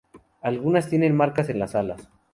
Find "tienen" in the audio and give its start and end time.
0.89-1.15